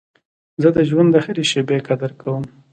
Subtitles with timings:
[0.61, 2.43] زه د ژوند د هري شېبې قدر کوم.